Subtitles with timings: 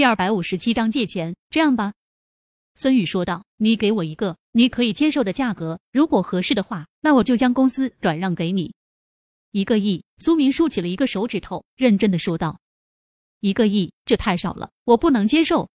[0.00, 1.36] 第二百五十七章借钱。
[1.50, 1.92] 这样吧，
[2.74, 8.72] 孙宇说道，你给我一个你可以接受的价格，如果合适的话，那我就将公司转让给你。
[9.50, 10.02] 一个亿。
[10.16, 12.58] 苏明竖起了一个手指头，认真的说道
[13.40, 15.68] ：“一个亿，这太少了，我不能接受。”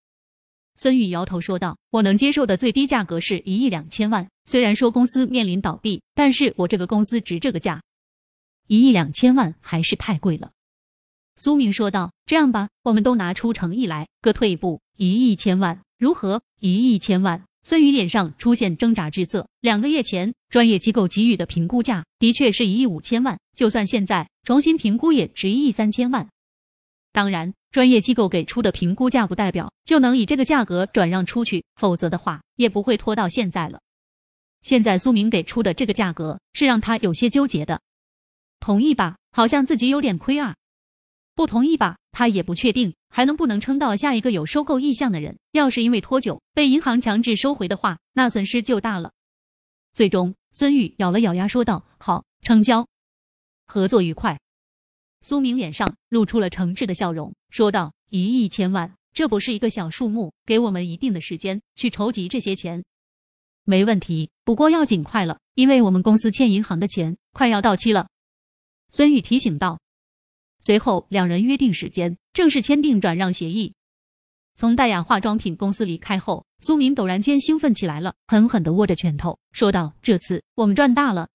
[0.74, 4.28] 孙宇摇头说道：“我能接受的最低价格是一亿两千万。
[4.48, 7.80] 虽然说公司面临倒闭，但是我这个公司值这个价。
[8.66, 10.52] 一亿两千万还是太贵了。”
[11.38, 16.42] 苏明说道：“这样吧，我们都拿出诚意来，各退一步，一亿千万，如何？
[16.62, 19.48] 一亿千万。”孙宇脸上出现挣扎之色。
[19.60, 26.30] 两个月前，专业机构给予的评估价的确是一亿五千万，就算现在重新评估也值一亿三千万。
[27.12, 33.82] 当然，专业机构给出的评估价不代表就能以这个价格转让出去，否则的话也不会拖到现在了。
[34.62, 37.82] 现在苏明给出的这个价格是让他有些纠结的。
[38.60, 39.18] 同意吧？
[39.32, 40.56] 好像自己有点亏啊。
[41.36, 41.98] 不同意吧？
[42.12, 42.96] 他也不确定。
[43.10, 45.38] 还能不能撑到下一个有收购意向的人？
[45.54, 49.14] 要是因为拖久被银行强制收回的话，那损失就大了。
[49.94, 52.86] 最终，孙玉咬了咬牙说道：“好，成交，
[53.68, 54.38] 合作愉快。”
[55.24, 62.84] 苏明脸上露出了诚挚的笑容，说道：“一亿千万，这不是一个小数目，给我们一定的时间去筹集这些钱。”
[63.64, 68.10] 没问题，不过要尽快了，因为我们公司欠银行的钱快要到期了。”
[68.92, 69.80] 孙玉提醒道。
[70.66, 73.76] 随后，两人约定时间，正式签订转让协议。
[74.56, 81.30] 从戴雅化妆品公司离开后，苏明陡然间兴奋起来了，狠狠的握着拳头，说道：“这次我们赚大了，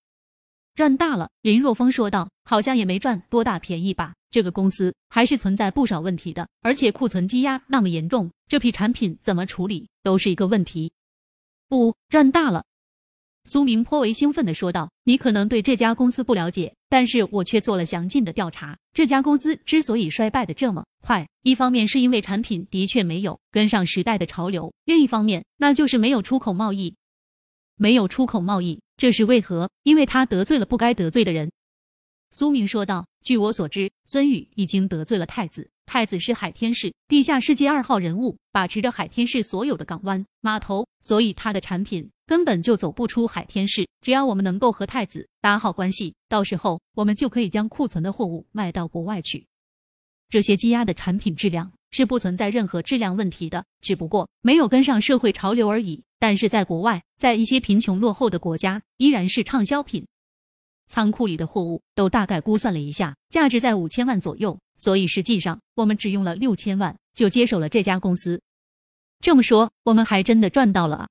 [0.75, 4.13] 赚大了。”林若风说道：“好像也没赚多大便宜吧？
[4.31, 10.91] 这个公司还是存在不少问题的，而且库存积压那么严重，这批产品怎么处理都是一个问题。
[11.69, 12.65] 不，赚大了。”
[13.45, 18.77] 苏明颇为兴奋的说道：“你可能对这家公司不了解，但是我却做了详尽的调查。
[18.93, 26.95] 这家公司之所以衰败的这么快，一方面是因为产品的确没有跟上时代的潮流，另一方面那就是没有出口贸易。
[27.77, 29.67] 没有出口贸易，这是为何？
[29.81, 31.51] 因为他得罪了不该得罪的人。”
[32.29, 35.67] 苏明说道：“据我所知，孙宇已经得罪了太子。
[35.87, 43.89] 太子是海天市地下世界二号人物，把持着海天市所有的港湾、码头，所以他的产品。”根本就走不出海天市。
[43.99, 49.45] 只要我们能够和太子打好关系，到时候我们就可以将库存的货物卖到国外去。
[50.29, 56.05] 这些积压的产品质量是不存在任何质量问题的，只不过没有跟上社会潮流而已。
[56.19, 60.07] 但是在国外，在一些贫穷落后的国家，依然是畅销品。
[60.87, 64.57] 仓库里的货物都大概估算了一下，价值在五千万左右。
[64.77, 68.41] 所以实际上，我们只用了六千万就接手了这家公司。
[69.19, 71.07] 这么说，我们还真的赚到了啊！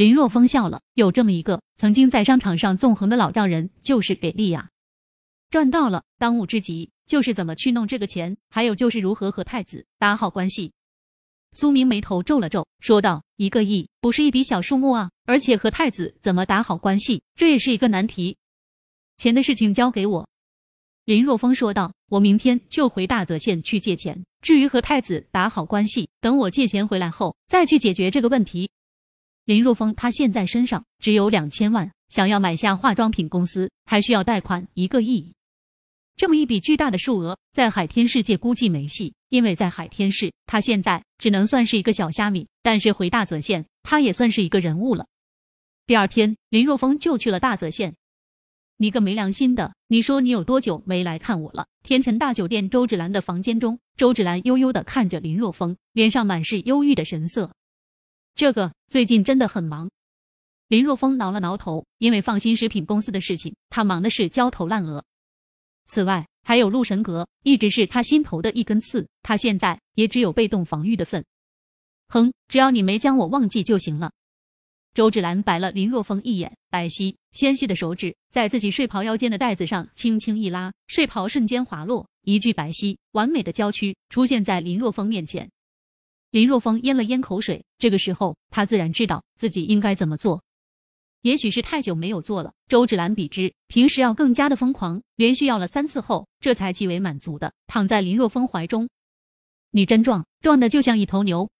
[0.00, 4.70] 林若风笑了，有这么一个曾经在商场上纵横的老丈人，就是给力呀！
[5.50, 10.72] 赚到了，当务之急就是怎么去弄这个钱，还有就是如何和太子打好关系。
[11.52, 18.38] 苏明眉头皱了皱，说道：“一个亿不是一笔小数目啊，而且和太子怎么打好关系，这也是一个难题。
[19.18, 20.26] 钱的事情交给我。”
[21.04, 28.70] 林若风说道：“我明天就回大泽县去借钱，至于和太子打好关系，等我借钱回来后再去解决这个问题。”
[29.50, 35.32] 林若风，他现在身上只有两千万，想要买下化妆品公司，还需要贷款一个亿。
[36.16, 42.46] 这么一笔巨大的数额，在海天世界估计没戏，因为在海天市，他现在只能算是一个小虾米。
[42.62, 45.08] 但是回大泽县，他也算是一个人物了。
[45.84, 47.96] 第二天，林若风就去了大泽县。
[48.76, 51.66] 你个没良心的，你说你有多久没来看我了？
[51.82, 57.50] 天辰大酒店周芷兰的房间中，周芷兰悠悠的看着林若风，脸上满是忧郁的神色。
[58.40, 59.90] 这个最近真的很忙，
[60.68, 65.04] 林若风挠了挠头，因为放心食品公司的事情，他忙的是焦头烂额。
[65.84, 71.22] 此外，还有陆神阁，一直是他心头的一根刺，他现在也只有被动防御的份。
[72.08, 74.10] 哼，只要你没将我忘记就行了。
[74.94, 85.46] 周芷兰白了林若风一眼，白皙纤细的手指在自己睡袍腰间的带子上轻轻一拉，睡袍瞬间滑落，一具白皙完美的娇躯出现在林若风面前。
[86.30, 90.42] 林若风咽了咽口水，这个时候他自然知道自己应该怎么做。
[91.22, 98.88] 也许是太久没有做了，周芷兰比之平时要更加的疯狂，连续要了三次后，这才极为满足的躺在林若风怀中。
[99.72, 101.50] 你真壮，壮的就像一头牛。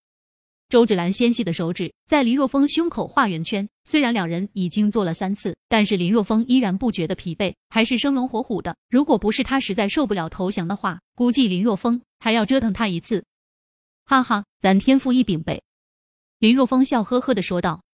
[0.68, 8.76] 周芷兰纤细的手指在林若风胸口画圆圈，虽然两人已经做了三次，但是林若风依然不觉得疲惫，还是生龙活虎的。
[8.88, 13.24] 如果不是他实在受不了投降的话，估计林若风还要折腾他一次。
[14.10, 15.62] 哈哈，咱天赋异禀呗。”
[16.40, 17.84] 林若风笑呵呵的说道。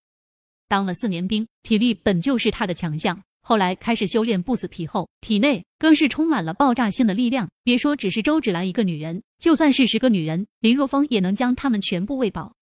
[0.67, 7.47] 当了四年兵，体力本就是他的强项，后来开始修炼不死皮后，体内更是充满了爆炸性的力量。
[7.63, 12.55] 别说只是周芷兰一个女人，就算是十个女人，林若风也能将她们全部喂饱。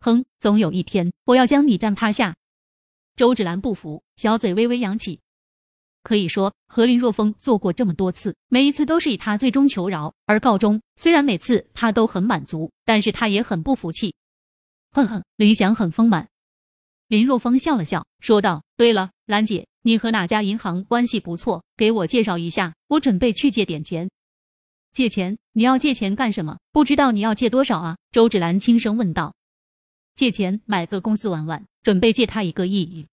[0.00, 2.34] 哼，总有一天我要将你干趴下。
[3.14, 5.20] 周芷兰不服，小嘴微微扬起。
[6.02, 10.80] 可以说，和林若风做过这么多次，每一次都是以他最终求饶而告终。
[10.96, 14.14] 虽然每次他都很满足，但是他也很不服气。
[14.92, 16.28] 哼哼，理想很丰满。
[17.08, 21.64] 林若风笑了笑，说道：“对了，兰姐，你和哪家银行关系不错？
[21.76, 24.08] 给我介绍一下，我准备去借点钱。
[24.92, 25.36] 借钱？
[25.52, 26.58] 你要借钱干什么？
[26.72, 29.34] 不知道你要借多少啊？”周芷兰轻声问道。
[30.14, 33.06] 借钱买个公司玩玩，准备借他一个亿。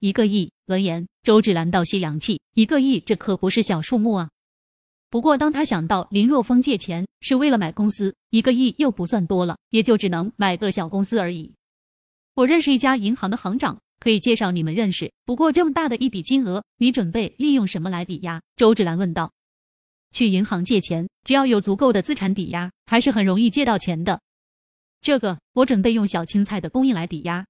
[0.00, 0.50] 一个亿。
[0.66, 2.40] 闻言，周芷兰倒吸凉气。
[2.54, 4.30] 一个亿，这可不是小数目啊。
[5.10, 11.52] 不过，当他想到林若风借钱是为了买公司，一个亿又不算多了，也就只能买个小公司而已。
[12.32, 15.12] 我认识一家银行的行长，可以介绍你们认识。
[15.26, 18.40] 不过，这么大的一笔金额，你准备利用什么来抵押？
[18.56, 19.30] 周芷兰问道。
[20.12, 24.18] 去银行借钱，只要有足够的资产抵押，还是很容易借到钱的。
[25.02, 27.44] 这个，我准备用小青菜的供应来抵押。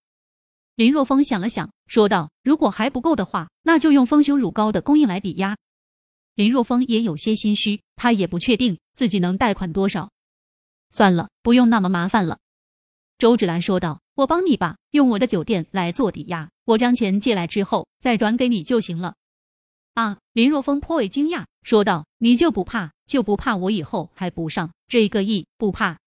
[0.76, 5.56] 林若风想了想，说道：“如果还不够的话，那就用丰胸乳膏的供应来抵押。”
[6.36, 10.08] 林若风也有些心虚，他也不确定自己能贷款多少。
[10.90, 12.38] 算了，不用那么麻烦了。”
[13.18, 19.16] 周芷兰说道，“我帮你吧，用我的酒店来做抵押，我将钱借来之后再转给你就行了。”
[19.94, 20.18] 啊！
[20.32, 25.48] 林若风颇为惊讶，说道：“你就不怕，就不怕我以后还不上这一个亿？
[25.58, 25.98] 不怕？”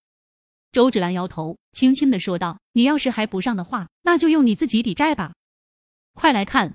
[0.71, 5.33] 周芷兰摇头，轻轻的说道：“你要是还不上的话，那就用你自己抵债吧。
[6.13, 6.73] 快来看，